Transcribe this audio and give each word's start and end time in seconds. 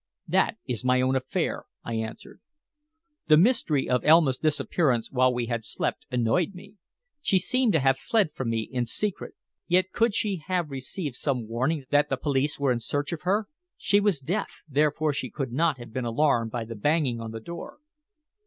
"That 0.27 0.55
is 0.67 0.83
my 0.83 0.99
own 0.99 1.15
affair," 1.15 1.65
I 1.83 1.93
answered. 1.93 2.41
The 3.27 3.37
mystery 3.37 3.87
of 3.87 4.03
Elma's 4.03 4.39
disappearance 4.39 5.11
while 5.11 5.31
we 5.31 5.45
had 5.45 5.63
slept 5.63 6.07
annoyed 6.09 6.55
me. 6.55 6.77
She 7.21 7.37
seemed 7.37 7.73
to 7.73 7.79
have 7.81 7.99
fled 7.99 8.33
from 8.33 8.49
me 8.49 8.61
in 8.61 8.87
secret. 8.87 9.35
Yet 9.67 9.91
could 9.91 10.15
she 10.15 10.41
have 10.47 10.71
received 10.71 11.13
some 11.13 11.47
warning 11.47 11.85
that 11.91 12.09
the 12.09 12.17
police 12.17 12.59
were 12.59 12.71
in 12.71 12.79
search 12.79 13.11
of 13.11 13.21
her? 13.21 13.47
She 13.77 13.99
was 13.99 14.19
deaf, 14.19 14.63
therefore 14.67 15.13
she 15.13 15.29
could 15.29 15.51
not 15.51 15.77
have 15.77 15.93
been 15.93 16.05
alarmed 16.05 16.49
by 16.49 16.65
the 16.65 16.73
banging 16.75 17.21
on 17.21 17.29
the 17.29 17.39
door. 17.39 17.77